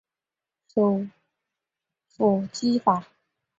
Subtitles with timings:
[0.73, 1.05] 首
[2.07, 3.05] 府基法。